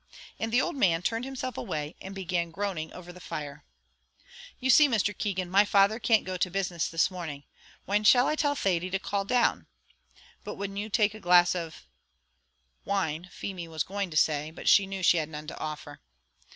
[0.39, 3.63] And the old man turned himself away, and began groaning over the fire.
[4.59, 5.15] "You see, Mr.
[5.15, 7.43] Keegan, my father can't go to business this morning.
[7.85, 9.67] When shall I tell Thady to call down?
[10.43, 11.85] But wouldn't you take a glass of"
[12.91, 16.01] Wine, Feemy was going to say, but she knew she had none to offer.